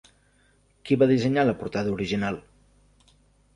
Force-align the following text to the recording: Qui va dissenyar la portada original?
Qui 0.89 0.97
va 1.01 1.09
dissenyar 1.11 1.45
la 1.51 1.55
portada 1.61 1.95
original? 1.99 2.43